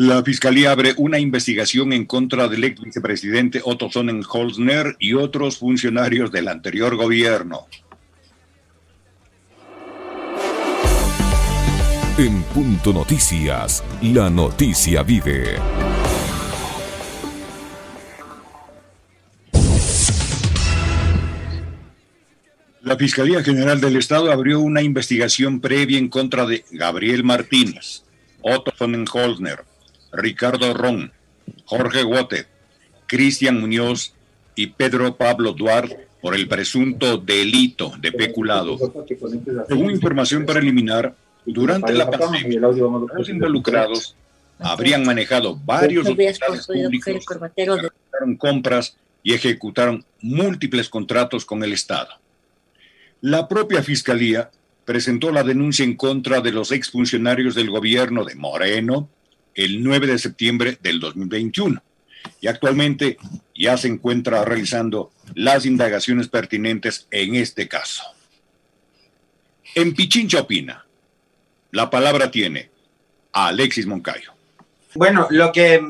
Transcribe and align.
La 0.00 0.22
Fiscalía 0.22 0.70
abre 0.70 0.94
una 0.96 1.18
investigación 1.18 1.92
en 1.92 2.04
contra 2.04 2.46
del 2.46 2.62
ex 2.62 2.80
vicepresidente 2.80 3.60
Otto 3.64 3.90
Sonnenholzner 3.90 4.94
y 5.00 5.14
otros 5.14 5.58
funcionarios 5.58 6.30
del 6.30 6.46
anterior 6.46 6.94
gobierno. 6.94 7.66
En 12.16 12.44
Punto 12.44 12.92
Noticias, 12.92 13.82
la 14.00 14.30
noticia 14.30 15.02
vive. 15.02 15.56
La 22.82 22.96
Fiscalía 22.96 23.42
General 23.42 23.80
del 23.80 23.96
Estado 23.96 24.30
abrió 24.30 24.60
una 24.60 24.80
investigación 24.80 25.58
previa 25.58 25.98
en 25.98 26.08
contra 26.08 26.46
de 26.46 26.64
Gabriel 26.70 27.24
Martínez, 27.24 28.04
Otto 28.40 28.72
Sonnenholzner, 28.78 29.67
Ricardo 30.12 30.74
Ron, 30.74 31.12
Jorge 31.64 32.02
Guote, 32.02 32.46
Cristian 33.06 33.60
Muñoz 33.60 34.14
y 34.54 34.68
Pedro 34.68 35.16
Pablo 35.16 35.52
Duarte 35.52 36.08
por 36.20 36.34
el 36.34 36.48
presunto 36.48 37.16
delito 37.18 37.92
de 38.00 38.12
peculado. 38.12 38.76
Según 39.68 39.90
información 39.90 40.44
preliminar, 40.44 41.14
durante 41.46 41.92
la 41.92 42.10
pandemia, 42.10 42.60
los 42.60 43.28
involucrados 43.28 44.16
habrían 44.58 45.04
manejado 45.04 45.56
varios 45.64 46.06
públicos, 46.06 46.68
compras 48.38 48.96
y 49.22 49.32
ejecutaron 49.32 50.04
múltiples 50.20 50.88
contratos 50.88 51.44
con 51.44 51.62
el 51.62 51.72
Estado. 51.72 52.10
La 53.20 53.48
propia 53.48 53.82
Fiscalía 53.82 54.50
presentó 54.84 55.30
la 55.30 55.42
denuncia 55.42 55.84
en 55.84 55.96
contra 55.96 56.40
de 56.40 56.52
los 56.52 56.72
exfuncionarios 56.72 57.54
del 57.54 57.70
gobierno 57.70 58.24
de 58.24 58.34
Moreno, 58.34 59.08
el 59.54 59.82
9 59.82 60.06
de 60.06 60.18
septiembre 60.18 60.78
del 60.80 61.00
2021 61.00 61.82
y 62.40 62.46
actualmente 62.46 63.18
ya 63.54 63.76
se 63.76 63.88
encuentra 63.88 64.44
realizando 64.44 65.10
las 65.34 65.66
indagaciones 65.66 66.28
pertinentes 66.28 67.06
en 67.10 67.34
este 67.34 67.68
caso. 67.68 68.02
En 69.74 69.94
Pichincha 69.94 70.40
opina. 70.40 70.84
La 71.70 71.90
palabra 71.90 72.30
tiene 72.30 72.70
Alexis 73.32 73.86
Moncayo. 73.86 74.32
Bueno, 74.94 75.26
lo 75.30 75.52
que, 75.52 75.80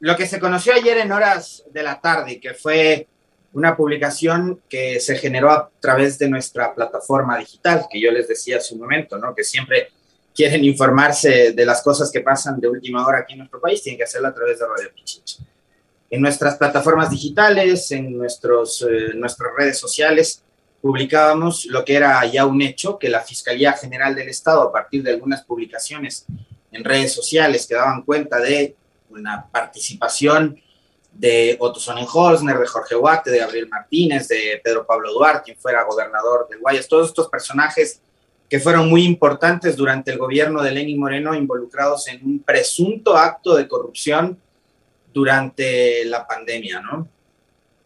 lo 0.00 0.16
que 0.16 0.26
se 0.26 0.38
conoció 0.38 0.72
ayer 0.72 0.98
en 0.98 1.10
horas 1.10 1.64
de 1.72 1.82
la 1.82 2.00
tarde, 2.00 2.38
que 2.38 2.54
fue 2.54 3.08
una 3.52 3.76
publicación 3.76 4.60
que 4.68 5.00
se 5.00 5.16
generó 5.16 5.50
a 5.50 5.70
través 5.80 6.18
de 6.18 6.28
nuestra 6.28 6.74
plataforma 6.74 7.38
digital, 7.38 7.86
que 7.90 8.00
yo 8.00 8.12
les 8.12 8.28
decía 8.28 8.58
hace 8.58 8.74
un 8.74 8.80
momento, 8.80 9.18
¿no? 9.18 9.34
Que 9.34 9.42
siempre 9.42 9.88
quieren 10.38 10.64
informarse 10.64 11.50
de 11.52 11.66
las 11.66 11.82
cosas 11.82 12.12
que 12.12 12.20
pasan 12.20 12.60
de 12.60 12.68
última 12.68 13.04
hora 13.04 13.18
aquí 13.18 13.32
en 13.32 13.40
nuestro 13.40 13.60
país, 13.60 13.82
tienen 13.82 13.98
que 13.98 14.04
hacerlo 14.04 14.28
a 14.28 14.32
través 14.32 14.60
de 14.60 14.66
Radio 14.68 14.94
Pichincha. 14.94 15.42
En 16.08 16.20
nuestras 16.20 16.56
plataformas 16.56 17.10
digitales, 17.10 17.90
en 17.90 18.16
nuestros, 18.16 18.86
eh, 18.88 19.14
nuestras 19.16 19.50
redes 19.58 19.80
sociales, 19.80 20.44
publicábamos 20.80 21.64
lo 21.64 21.84
que 21.84 21.96
era 21.96 22.24
ya 22.26 22.46
un 22.46 22.62
hecho, 22.62 23.00
que 23.00 23.08
la 23.08 23.20
Fiscalía 23.20 23.72
General 23.72 24.14
del 24.14 24.28
Estado, 24.28 24.62
a 24.62 24.70
partir 24.70 25.02
de 25.02 25.10
algunas 25.10 25.42
publicaciones 25.42 26.24
en 26.70 26.84
redes 26.84 27.12
sociales 27.12 27.66
que 27.66 27.74
daban 27.74 28.02
cuenta 28.02 28.38
de 28.38 28.76
una 29.10 29.44
participación 29.50 30.62
de 31.12 31.56
Otto 31.58 31.80
Sonnenholzner, 31.80 32.58
de 32.58 32.66
Jorge 32.68 32.94
Huate, 32.94 33.32
de 33.32 33.40
Gabriel 33.40 33.68
Martínez, 33.68 34.28
de 34.28 34.60
Pedro 34.62 34.86
Pablo 34.86 35.12
Duarte, 35.12 35.46
quien 35.46 35.58
fuera 35.58 35.82
gobernador 35.82 36.46
de 36.48 36.58
Guayas, 36.58 36.86
todos 36.86 37.08
estos 37.08 37.28
personajes 37.28 38.00
que 38.48 38.60
fueron 38.60 38.88
muy 38.88 39.04
importantes 39.04 39.76
durante 39.76 40.10
el 40.10 40.18
gobierno 40.18 40.62
de 40.62 40.72
Lenín 40.72 40.98
Moreno, 40.98 41.34
involucrados 41.34 42.08
en 42.08 42.24
un 42.24 42.38
presunto 42.40 43.16
acto 43.16 43.54
de 43.54 43.68
corrupción 43.68 44.38
durante 45.12 46.04
la 46.06 46.26
pandemia, 46.26 46.80
¿no? 46.80 47.08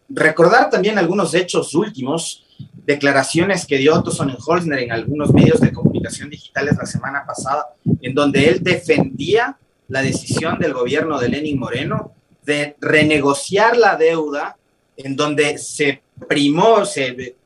Recordar 0.09 0.71
también 0.71 0.99
algunos 0.99 1.35
hechos 1.35 1.75
últimos, 1.75 2.45
declaraciones 2.85 3.67
que 3.67 3.79
dio 3.79 3.95
Otto 3.95 4.11
Sonnenholzner 4.11 4.81
en 4.81 4.93
algunos 4.93 5.33
medios 5.33 5.61
de 5.61 5.73
comunicación 5.73 6.29
digitales 6.29 6.77
la 6.77 6.87
semana 6.87 7.25
pasada, 7.27 7.69
en 8.01 8.15
donde 8.15 8.49
él 8.49 8.63
defendía 8.63 9.57
la 9.89 10.03
decisión 10.03 10.59
del 10.59 10.75
gobierno 10.75 11.19
de 11.19 11.29
Lenín 11.29 11.59
Moreno 11.59 12.13
de 12.45 12.77
renegociar 12.81 13.77
la 13.77 13.97
deuda, 13.97 14.57
en 14.97 15.17
donde 15.17 15.59
se 15.59 16.03
primó, 16.29 16.85
se 16.85 17.37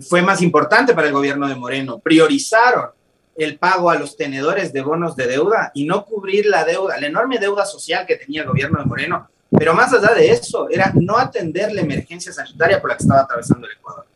fue 0.00 0.22
más 0.22 0.42
importante 0.42 0.94
para 0.94 1.08
el 1.08 1.12
gobierno 1.12 1.48
de 1.48 1.54
Moreno. 1.54 1.98
Priorizaron 1.98 2.90
el 3.36 3.58
pago 3.58 3.90
a 3.90 3.98
los 3.98 4.16
tenedores 4.16 4.72
de 4.72 4.80
bonos 4.82 5.14
de 5.14 5.26
deuda 5.26 5.70
y 5.74 5.84
no 5.84 6.04
cubrir 6.04 6.46
la 6.46 6.64
deuda, 6.64 6.98
la 6.98 7.06
enorme 7.06 7.38
deuda 7.38 7.66
social 7.66 8.06
que 8.06 8.16
tenía 8.16 8.42
el 8.42 8.48
gobierno 8.48 8.78
de 8.78 8.86
Moreno. 8.86 9.28
Pero 9.50 9.74
más 9.74 9.92
allá 9.92 10.14
de 10.14 10.30
eso, 10.30 10.68
era 10.70 10.92
no 10.94 11.16
atender 11.16 11.72
la 11.72 11.82
emergencia 11.82 12.32
sanitaria 12.32 12.80
por 12.80 12.90
la 12.90 12.96
que 12.96 13.04
estaba 13.04 13.20
atravesando 13.20 13.66
el 13.66 13.74
Ecuador. 13.74 14.06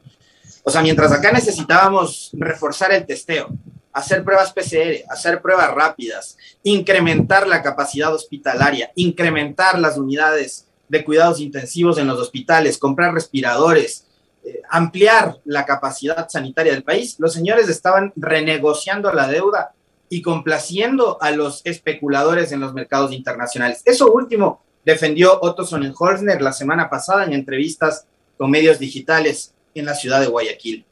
O 0.63 0.71
sea, 0.71 0.83
mientras 0.83 1.13
acá 1.13 1.33
necesitábamos 1.33 2.31
reforzar 2.33 2.93
el 2.93 3.07
testeo, 3.07 3.49
hacer 3.93 4.23
pruebas 4.25 4.53
PCR, 4.53 5.05
hacer 5.09 5.41
pruebas 5.41 5.73
rápidas, 5.73 6.37
incrementar 6.63 7.47
la 7.47 7.63
capacidad 7.63 8.13
hospitalaria, 8.15 8.91
incrementar 8.95 9.79
las 9.79 9.97
unidades 9.97 10.67
de 10.89 11.05
cuidados 11.05 11.41
intensivos 11.41 11.99
en 11.99 12.07
los 12.09 12.19
hospitales, 12.19 12.77
comprar 12.77 13.15
respiradores, 13.15 14.07
eh, 14.45 14.63
ampliar 14.69 15.39
la 15.45 15.67
capacidad 15.67 16.29
sanitaria 16.29 16.73
del 16.73 16.83
país, 16.83 17.17
los 17.19 17.33
señores 17.33 17.69
estaban 17.69 18.13
renegociando 18.17 19.13
la 19.13 19.27
deuda 19.29 19.73
y 20.09 20.23
complaciendo 20.23 21.19
a 21.21 21.31
los 21.31 21.61
especuladores 21.65 22.53
en 22.53 22.61
los 22.61 22.75
mercados 22.75 23.13
internacionales. 23.13 23.83
Eso 23.85 24.13
último 24.13 24.63
defendió 24.85 25.39
Otto 25.41 25.65
Sonnenholzner 25.65 26.43
la 26.43 26.53
semana 26.53 26.91
pasada 26.91 27.25
en 27.25 27.33
entrevistas 27.33 28.07
con 28.37 28.51
medios 28.51 28.79
digitales 28.79 29.55
en 29.75 29.85
la 29.85 29.95
ciudad 29.95 30.21
de 30.21 30.27
Guayaquil. 30.27 30.85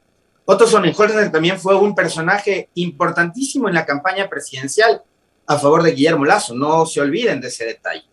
Otto 0.44 0.66
Sonnenholzner 0.66 1.32
también 1.32 1.58
fue 1.58 1.74
un 1.74 1.94
personaje 1.94 2.68
importantísimo 2.74 3.68
en 3.68 3.74
la 3.74 3.86
campaña 3.86 4.28
presidencial 4.28 5.02
a 5.46 5.58
favor 5.58 5.82
de 5.82 5.92
Guillermo 5.92 6.26
Lazo, 6.26 6.54
no 6.54 6.84
se 6.84 7.00
olviden 7.00 7.40
de 7.40 7.48
ese 7.48 7.64
detalle. 7.64 8.04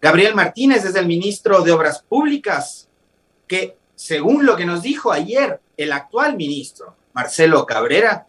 Gabriel 0.00 0.34
Martínez 0.34 0.84
es 0.86 0.94
el 0.94 1.06
ministro 1.06 1.60
de 1.60 1.72
Obras 1.72 2.02
Públicas, 2.02 2.88
que 3.46 3.76
según 4.00 4.46
lo 4.46 4.56
que 4.56 4.64
nos 4.64 4.80
dijo 4.80 5.12
ayer 5.12 5.60
el 5.76 5.92
actual 5.92 6.34
ministro, 6.34 6.96
Marcelo 7.12 7.66
Cabrera, 7.66 8.26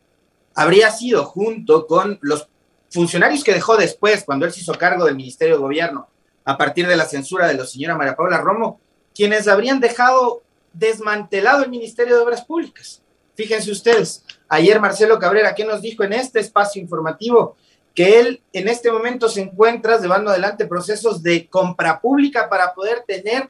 habría 0.53 0.91
sido 0.91 1.23
junto 1.23 1.87
con 1.87 2.19
los 2.21 2.49
funcionarios 2.89 3.41
que 3.41 3.53
dejó 3.53 3.77
después, 3.77 4.25
cuando 4.25 4.45
él 4.45 4.51
se 4.51 4.59
hizo 4.59 4.73
cargo 4.73 5.05
del 5.05 5.15
Ministerio 5.15 5.55
de 5.55 5.61
Gobierno, 5.61 6.09
a 6.43 6.57
partir 6.57 6.87
de 6.87 6.97
la 6.97 7.05
censura 7.05 7.47
de 7.47 7.53
la 7.53 7.65
señora 7.65 7.95
María 7.95 8.17
Paula 8.17 8.39
Romo, 8.39 8.81
quienes 9.15 9.47
habrían 9.47 9.79
dejado 9.79 10.43
desmantelado 10.73 11.63
el 11.63 11.69
Ministerio 11.69 12.17
de 12.17 12.21
Obras 12.21 12.43
Públicas. 12.43 13.01
Fíjense 13.35 13.71
ustedes, 13.71 14.25
ayer 14.49 14.77
Marcelo 14.81 15.19
Cabrera, 15.19 15.55
¿qué 15.55 15.63
nos 15.63 15.81
dijo 15.81 16.03
en 16.03 16.11
este 16.11 16.41
espacio 16.41 16.81
informativo? 16.81 17.55
Que 17.95 18.19
él 18.19 18.41
en 18.51 18.67
este 18.67 18.91
momento 18.91 19.29
se 19.29 19.39
encuentra 19.39 20.01
llevando 20.01 20.31
adelante 20.31 20.67
procesos 20.67 21.23
de 21.23 21.47
compra 21.47 22.01
pública 22.01 22.49
para 22.49 22.73
poder 22.73 23.05
tener 23.07 23.49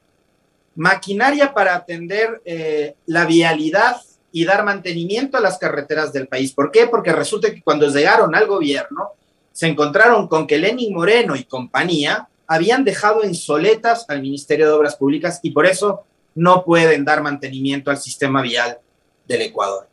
maquinaria 0.75 1.53
para 1.53 1.75
atender 1.75 2.41
eh, 2.45 2.95
la 3.05 3.25
vialidad 3.25 3.97
y 4.31 4.45
dar 4.45 4.63
mantenimiento 4.63 5.37
a 5.37 5.41
las 5.41 5.57
carreteras 5.57 6.13
del 6.13 6.27
país. 6.27 6.53
¿Por 6.53 6.71
qué? 6.71 6.87
Porque 6.87 7.11
resulta 7.11 7.53
que 7.53 7.61
cuando 7.61 7.87
llegaron 7.87 8.33
al 8.35 8.47
gobierno, 8.47 9.09
se 9.51 9.67
encontraron 9.67 10.27
con 10.27 10.47
que 10.47 10.57
Lenin 10.57 10.93
Moreno 10.93 11.35
y 11.35 11.43
compañía 11.43 12.27
habían 12.47 12.83
dejado 12.83 13.23
en 13.23 13.35
soletas 13.35 14.05
al 14.07 14.21
Ministerio 14.21 14.67
de 14.67 14.73
Obras 14.73 14.95
Públicas 14.95 15.39
y 15.43 15.51
por 15.51 15.65
eso 15.65 16.03
no 16.35 16.63
pueden 16.63 17.03
dar 17.03 17.21
mantenimiento 17.21 17.91
al 17.91 17.97
sistema 17.97 18.41
vial 18.41 18.79
del 19.27 19.41
Ecuador. 19.41 19.87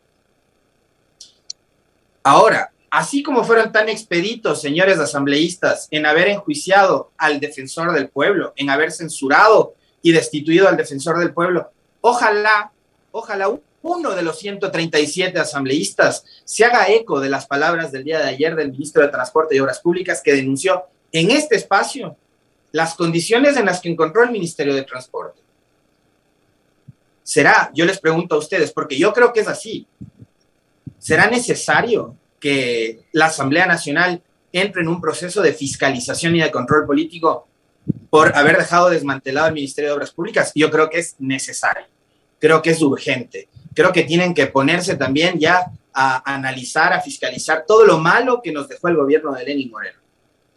Ahora, 2.22 2.70
así 2.90 3.22
como 3.22 3.44
fueron 3.44 3.72
tan 3.72 3.88
expeditos, 3.88 4.60
señores 4.60 4.98
asambleístas, 4.98 5.88
en 5.90 6.06
haber 6.06 6.28
enjuiciado 6.28 7.10
al 7.16 7.40
defensor 7.40 7.92
del 7.92 8.08
pueblo, 8.08 8.52
en 8.56 8.70
haber 8.70 8.92
censurado 8.92 9.74
y 10.02 10.12
destituido 10.12 10.68
al 10.68 10.76
defensor 10.76 11.18
del 11.18 11.32
pueblo. 11.32 11.70
Ojalá, 12.00 12.72
ojalá 13.10 13.50
uno 13.82 14.14
de 14.14 14.22
los 14.22 14.38
137 14.38 15.38
asambleístas 15.38 16.24
se 16.44 16.64
haga 16.64 16.88
eco 16.88 17.20
de 17.20 17.30
las 17.30 17.46
palabras 17.46 17.92
del 17.92 18.04
día 18.04 18.18
de 18.18 18.28
ayer 18.28 18.56
del 18.56 18.72
ministro 18.72 19.02
de 19.02 19.08
Transporte 19.08 19.56
y 19.56 19.60
Obras 19.60 19.80
Públicas 19.80 20.20
que 20.22 20.34
denunció 20.34 20.84
en 21.12 21.30
este 21.30 21.56
espacio 21.56 22.16
las 22.72 22.94
condiciones 22.94 23.56
en 23.56 23.66
las 23.66 23.80
que 23.80 23.88
encontró 23.88 24.22
el 24.22 24.30
Ministerio 24.30 24.74
de 24.74 24.82
Transporte. 24.82 25.40
¿Será, 27.22 27.70
yo 27.74 27.84
les 27.84 27.98
pregunto 27.98 28.34
a 28.34 28.38
ustedes, 28.38 28.72
porque 28.72 28.98
yo 28.98 29.12
creo 29.12 29.32
que 29.32 29.40
es 29.40 29.48
así, 29.48 29.86
¿será 30.98 31.28
necesario 31.28 32.16
que 32.40 33.04
la 33.12 33.26
Asamblea 33.26 33.66
Nacional 33.66 34.22
entre 34.52 34.82
en 34.82 34.88
un 34.88 35.00
proceso 35.00 35.42
de 35.42 35.52
fiscalización 35.52 36.36
y 36.36 36.40
de 36.40 36.50
control 36.50 36.86
político 36.86 37.46
por 38.10 38.36
haber 38.36 38.56
dejado 38.56 38.90
desmantelado 38.90 39.48
el 39.48 39.54
Ministerio 39.54 39.90
de 39.90 39.96
Obras 39.96 40.10
Públicas, 40.10 40.52
yo 40.54 40.70
creo 40.70 40.88
que 40.88 40.98
es 40.98 41.16
necesario, 41.18 41.86
creo 42.38 42.62
que 42.62 42.70
es 42.70 42.82
urgente, 42.82 43.48
creo 43.74 43.92
que 43.92 44.04
tienen 44.04 44.34
que 44.34 44.46
ponerse 44.46 44.96
también 44.96 45.38
ya 45.38 45.66
a 45.92 46.34
analizar, 46.34 46.92
a 46.92 47.00
fiscalizar 47.00 47.64
todo 47.66 47.84
lo 47.84 47.98
malo 47.98 48.40
que 48.42 48.52
nos 48.52 48.68
dejó 48.68 48.88
el 48.88 48.96
gobierno 48.96 49.32
de 49.32 49.44
Lenin 49.44 49.70
Moreno. 49.70 49.98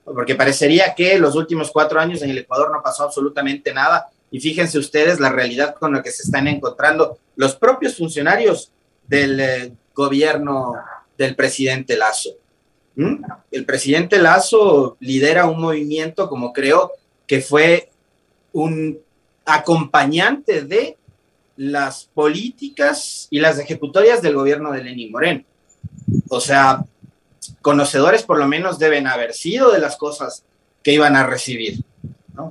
porque 0.03 0.35
parecería 0.35 0.93
que 0.95 1.17
los 1.19 1.35
últimos 1.35 1.71
cuatro 1.71 1.99
años 1.99 2.21
en 2.21 2.31
el 2.31 2.39
Ecuador 2.39 2.71
no 2.71 2.81
pasó 2.81 3.03
absolutamente 3.03 3.73
nada. 3.73 4.09
Y 4.29 4.39
fíjense 4.39 4.77
ustedes 4.77 5.19
la 5.19 5.29
realidad 5.29 5.75
con 5.75 5.93
la 5.93 6.01
que 6.01 6.11
se 6.11 6.23
están 6.23 6.47
encontrando 6.47 7.17
los 7.35 7.55
propios 7.55 7.97
funcionarios 7.97 8.71
del 9.07 9.39
eh, 9.39 9.71
gobierno 9.93 10.75
del 11.17 11.35
presidente 11.35 11.95
Lazo. 11.97 12.31
¿Mm? 12.95 13.23
El 13.51 13.65
presidente 13.65 14.19
Lazo 14.19 14.97
lidera 14.99 15.45
un 15.45 15.61
movimiento 15.61 16.27
como 16.27 16.51
creo 16.51 16.91
que 17.31 17.39
fue 17.39 17.89
un 18.51 18.99
acompañante 19.45 20.63
de 20.63 20.97
las 21.55 22.09
políticas 22.13 23.29
y 23.29 23.39
las 23.39 23.57
ejecutorias 23.57 24.21
del 24.21 24.35
gobierno 24.35 24.73
de 24.73 24.83
Lenín 24.83 25.13
Moreno. 25.13 25.45
O 26.27 26.41
sea, 26.41 26.83
conocedores 27.61 28.23
por 28.23 28.37
lo 28.37 28.49
menos 28.49 28.79
deben 28.79 29.07
haber 29.07 29.33
sido 29.33 29.71
de 29.71 29.79
las 29.79 29.95
cosas 29.95 30.43
que 30.83 30.91
iban 30.91 31.15
a 31.15 31.25
recibir. 31.25 31.81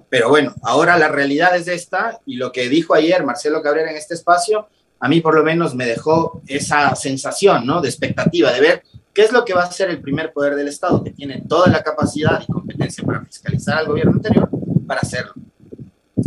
Pero 0.09 0.31
bueno, 0.31 0.55
ahora 0.63 0.97
la 0.97 1.09
realidad 1.09 1.55
es 1.57 1.69
esta 1.69 2.19
y 2.25 2.37
lo 2.37 2.51
que 2.51 2.71
dijo 2.71 2.95
ayer 2.95 3.23
Marcelo 3.23 3.61
Cabrera 3.61 3.91
en 3.91 3.99
este 3.99 4.15
espacio, 4.15 4.69
a 4.99 5.09
mí 5.11 5.21
por 5.21 5.35
lo 5.35 5.45
menos 5.45 5.75
me 5.75 5.85
dejó 5.85 6.41
esa 6.47 6.97
sensación 6.97 7.67
¿no? 7.67 7.83
de 7.83 7.91
expectativa, 7.91 8.51
de 8.51 8.61
ver 8.63 8.83
qué 9.13 9.25
es 9.25 9.33
lo 9.33 9.45
que 9.45 9.53
va 9.53 9.65
a 9.65 9.67
hacer 9.67 9.91
el 9.91 10.01
primer 10.01 10.33
poder 10.33 10.55
del 10.55 10.69
Estado, 10.69 11.05
que 11.05 11.11
tiene 11.11 11.43
toda 11.47 11.69
la 11.69 11.83
capacidad 11.83 12.43
y 12.43 12.51
competencia 12.51 13.05
para 13.05 13.23
fiscalizar 13.27 13.77
al 13.77 13.87
gobierno 13.87 14.13
anterior, 14.13 14.49
para 14.91 15.03
hacerlo. 15.03 15.35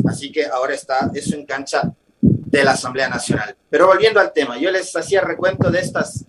Así 0.07 0.31
que 0.31 0.45
ahora 0.45 0.73
está 0.73 1.11
eso 1.13 1.35
en 1.35 1.45
cancha 1.45 1.93
de 2.21 2.63
la 2.63 2.71
Asamblea 2.71 3.09
Nacional. 3.09 3.57
Pero 3.69 3.87
volviendo 3.87 4.21
al 4.21 4.31
tema, 4.31 4.57
yo 4.57 4.71
les 4.71 4.95
hacía 4.95 5.19
recuento 5.19 5.69
de, 5.69 5.81
estas, 5.81 6.23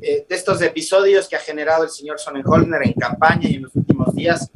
eh, 0.00 0.24
de 0.28 0.36
estos 0.36 0.62
episodios 0.62 1.26
que 1.26 1.34
ha 1.34 1.40
generado 1.40 1.82
el 1.82 1.90
señor 1.90 2.20
Sonnenholzner 2.20 2.82
en 2.84 2.92
campaña 2.92 3.48
y 3.48 3.56
en 3.56 3.62
los 3.62 3.74
últimos 3.74 4.14
días, 4.14 4.52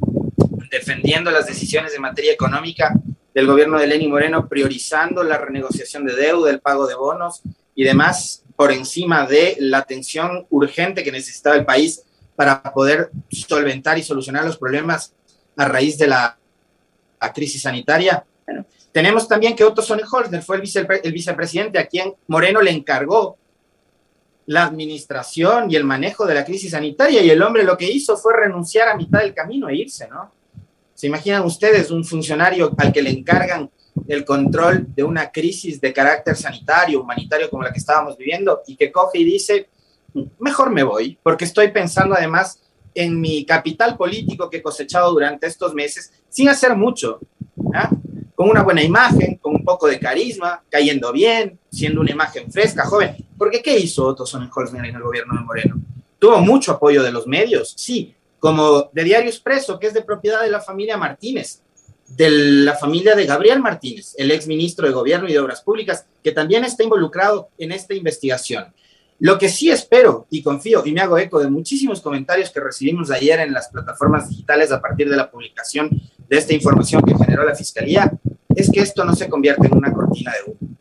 defendiendo 0.71 1.29
las 1.29 1.45
decisiones 1.45 1.91
de 1.91 1.99
materia 1.99 2.31
económica 2.31 2.93
del 3.33 3.47
gobierno 3.47 3.79
de 3.79 3.87
Lenín 3.87 4.11
Moreno, 4.11 4.47
priorizando 4.47 5.21
la 5.21 5.37
renegociación 5.37 6.05
de 6.05 6.15
deuda, 6.15 6.49
el 6.51 6.61
pago 6.61 6.87
de 6.87 6.95
bonos 6.95 7.41
y 7.75 7.83
demás 7.83 8.45
por 8.55 8.71
encima 8.71 9.27
de 9.27 9.57
la 9.59 9.79
atención 9.79 10.47
urgente 10.49 11.03
que 11.03 11.11
necesitaba 11.11 11.57
el 11.57 11.65
país 11.65 12.01
para 12.37 12.63
poder 12.63 13.11
solventar 13.29 13.97
y 13.97 14.03
solucionar 14.03 14.45
los 14.45 14.55
problemas 14.57 15.13
a 15.57 15.67
raíz 15.67 15.97
de 15.97 16.07
la, 16.07 16.37
la 17.25 17.33
crisis 17.33 17.61
sanitaria. 17.61 18.23
Bueno, 18.45 18.65
tenemos 18.91 19.27
también 19.27 19.55
que 19.55 19.63
Otto 19.63 19.81
Sonnenholzner 19.81 20.41
fue 20.41 20.57
el, 20.57 20.61
vice, 20.61 20.87
el 21.03 21.11
vicepresidente 21.11 21.79
a 21.79 21.87
quien 21.87 22.13
Moreno 22.27 22.61
le 22.61 22.71
encargó 22.71 23.37
la 24.47 24.63
administración 24.65 25.71
y 25.71 25.75
el 25.75 25.83
manejo 25.83 26.25
de 26.25 26.35
la 26.35 26.45
crisis 26.45 26.71
sanitaria 26.71 27.21
y 27.21 27.29
el 27.29 27.41
hombre 27.41 27.63
lo 27.63 27.77
que 27.77 27.91
hizo 27.91 28.15
fue 28.15 28.35
renunciar 28.35 28.87
a 28.87 28.95
mitad 28.95 29.19
del 29.19 29.33
camino 29.33 29.69
e 29.69 29.75
irse, 29.75 30.07
¿no? 30.07 30.31
¿Se 30.93 31.07
imaginan 31.07 31.43
ustedes 31.43 31.91
un 31.91 32.05
funcionario 32.05 32.73
al 32.77 32.93
que 32.93 33.01
le 33.01 33.09
encargan 33.09 33.69
el 34.07 34.23
control 34.23 34.85
de 34.95 35.03
una 35.03 35.31
crisis 35.31 35.81
de 35.81 35.91
carácter 35.91 36.35
sanitario, 36.35 37.01
humanitario 37.01 37.49
como 37.49 37.63
la 37.63 37.71
que 37.71 37.79
estábamos 37.79 38.17
viviendo 38.17 38.61
y 38.67 38.75
que 38.75 38.91
coge 38.91 39.19
y 39.19 39.23
dice, 39.23 39.67
mejor 40.39 40.69
me 40.69 40.83
voy, 40.83 41.17
porque 41.21 41.45
estoy 41.45 41.71
pensando 41.71 42.15
además 42.15 42.61
en 42.95 43.19
mi 43.19 43.45
capital 43.45 43.97
político 43.97 44.49
que 44.49 44.57
he 44.57 44.61
cosechado 44.61 45.11
durante 45.11 45.45
estos 45.45 45.73
meses 45.73 46.11
sin 46.29 46.49
hacer 46.49 46.75
mucho. 46.75 47.19
con 48.33 48.49
una 48.49 48.63
buena 48.63 48.83
imagen, 48.83 49.35
con 49.35 49.55
un 49.55 49.63
poco 49.63 49.87
de 49.87 49.99
carisma, 49.99 50.61
cayendo 50.69 51.11
bien, 51.13 51.57
siendo 51.71 52.01
una 52.01 52.11
imagen 52.11 52.51
fresca, 52.51 52.85
joven. 52.85 53.15
Porque 53.37 53.61
¿qué 53.61 53.77
hizo 53.77 54.05
Otto 54.05 54.25
Sonnenholzner 54.25 54.85
en 54.85 54.95
el 54.95 55.01
gobierno 55.01 55.35
de 55.35 55.45
Moreno? 55.45 55.75
Tuvo 56.19 56.39
mucho 56.39 56.73
apoyo 56.73 57.01
de 57.03 57.11
los 57.11 57.27
medios, 57.27 57.73
sí, 57.77 58.13
como 58.39 58.89
de 58.91 59.03
Diario 59.03 59.29
Expreso, 59.29 59.79
que 59.79 59.87
es 59.87 59.93
de 59.93 60.01
propiedad 60.01 60.41
de 60.41 60.49
la 60.49 60.59
familia 60.59 60.97
Martínez, 60.97 61.61
de 62.07 62.29
la 62.29 62.75
familia 62.75 63.15
de 63.15 63.25
Gabriel 63.25 63.59
Martínez, 63.59 64.13
el 64.17 64.31
ex 64.31 64.47
ministro 64.47 64.85
de 64.85 64.93
Gobierno 64.93 65.27
y 65.27 65.33
de 65.33 65.39
Obras 65.39 65.61
Públicas, 65.61 66.05
que 66.23 66.31
también 66.31 66.63
está 66.63 66.83
involucrado 66.83 67.49
en 67.57 67.71
esta 67.71 67.93
investigación. 67.93 68.73
Lo 69.19 69.37
que 69.37 69.47
sí 69.47 69.69
espero 69.69 70.27
y 70.29 70.43
confío, 70.43 70.85
y 70.85 70.91
me 70.91 71.01
hago 71.01 71.17
eco 71.17 71.39
de 71.39 71.49
muchísimos 71.49 72.01
comentarios 72.01 72.49
que 72.49 72.59
recibimos 72.59 73.09
ayer 73.11 73.39
en 73.39 73.53
las 73.53 73.69
plataformas 73.69 74.27
digitales 74.29 74.71
a 74.71 74.81
partir 74.81 75.09
de 75.09 75.15
la 75.15 75.31
publicación 75.31 75.89
de 76.27 76.37
esta 76.37 76.53
información 76.53 77.01
que 77.01 77.15
generó 77.15 77.45
la 77.45 77.55
Fiscalía, 77.55 78.11
es 78.53 78.69
que 78.69 78.81
esto 78.81 79.05
no 79.05 79.15
se 79.15 79.29
convierta 79.29 79.67
en 79.67 79.77
una 79.77 79.93
cortina 79.93 80.33
de 80.33 80.51
humo. 80.51 80.75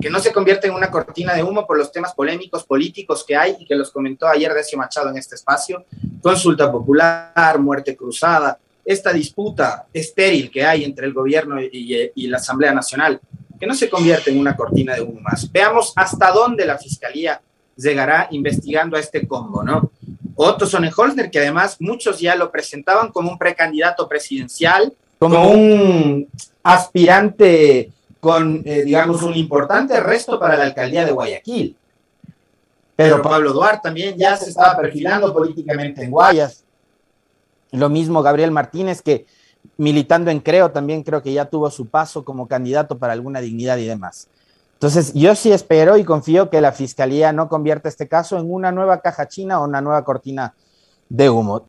Que 0.00 0.10
no 0.10 0.20
se 0.20 0.32
convierta 0.32 0.68
en 0.68 0.74
una 0.74 0.90
cortina 0.90 1.34
de 1.34 1.42
humo 1.42 1.66
por 1.66 1.76
los 1.76 1.90
temas 1.90 2.14
polémicos, 2.14 2.64
políticos 2.64 3.24
que 3.26 3.34
hay 3.34 3.56
y 3.58 3.64
que 3.64 3.74
los 3.74 3.90
comentó 3.90 4.28
ayer 4.28 4.52
Decio 4.54 4.78
Machado 4.78 5.10
en 5.10 5.18
este 5.18 5.34
espacio. 5.34 5.84
Consulta 6.20 6.70
popular, 6.70 7.58
muerte 7.58 7.96
cruzada, 7.96 8.60
esta 8.84 9.12
disputa 9.12 9.86
estéril 9.92 10.50
que 10.52 10.64
hay 10.64 10.84
entre 10.84 11.06
el 11.06 11.12
gobierno 11.12 11.60
y, 11.60 12.12
y 12.14 12.28
la 12.28 12.36
Asamblea 12.36 12.72
Nacional 12.72 13.20
que 13.58 13.66
no 13.66 13.74
se 13.74 13.88
convierta 13.88 14.30
en 14.30 14.38
una 14.38 14.56
cortina 14.56 14.94
de 14.94 15.02
humo 15.02 15.20
más. 15.20 15.50
Veamos 15.50 15.92
hasta 15.96 16.30
dónde 16.30 16.66
la 16.66 16.78
Fiscalía 16.78 17.40
llegará 17.76 18.28
investigando 18.30 18.96
a 18.96 19.00
este 19.00 19.26
combo, 19.26 19.62
¿no? 19.62 19.90
Otto 20.34 20.66
Sonnenholzner, 20.66 21.30
que 21.30 21.38
además 21.38 21.76
muchos 21.80 22.20
ya 22.20 22.34
lo 22.34 22.50
presentaban 22.50 23.10
como 23.10 23.30
un 23.30 23.38
precandidato 23.38 24.08
presidencial, 24.08 24.92
como 25.18 25.50
un 25.50 26.28
aspirante 26.62 27.90
con, 28.20 28.62
eh, 28.64 28.82
digamos, 28.84 29.22
un 29.22 29.34
importante 29.34 29.98
resto 30.00 30.38
para 30.38 30.56
la 30.56 30.64
alcaldía 30.64 31.04
de 31.04 31.12
Guayaquil. 31.12 31.76
Pero 32.96 33.20
Pablo 33.20 33.52
Duarte 33.52 33.82
también 33.84 34.16
ya 34.16 34.36
se 34.36 34.48
estaba 34.50 34.76
perfilando 34.76 35.32
políticamente 35.32 36.02
en 36.02 36.10
Guayas. 36.10 36.64
Lo 37.72 37.88
mismo 37.90 38.22
Gabriel 38.22 38.50
Martínez, 38.50 39.02
que 39.02 39.26
militando 39.76 40.30
en 40.30 40.40
Creo, 40.40 40.70
también 40.70 41.02
creo 41.02 41.22
que 41.22 41.32
ya 41.32 41.46
tuvo 41.46 41.70
su 41.70 41.86
paso 41.86 42.24
como 42.24 42.46
candidato 42.46 42.98
para 42.98 43.12
alguna 43.12 43.40
dignidad 43.40 43.76
y 43.78 43.86
demás. 43.86 44.28
Entonces, 44.74 45.14
yo 45.14 45.34
sí 45.34 45.52
espero 45.52 45.96
y 45.96 46.04
confío 46.04 46.50
que 46.50 46.60
la 46.60 46.72
fiscalía 46.72 47.32
no 47.32 47.48
convierta 47.48 47.88
este 47.88 48.08
caso 48.08 48.38
en 48.38 48.52
una 48.52 48.72
nueva 48.72 49.00
caja 49.00 49.26
china 49.26 49.60
o 49.60 49.64
una 49.64 49.80
nueva 49.80 50.04
cortina 50.04 50.54
de 51.08 51.30
humo. 51.30 51.60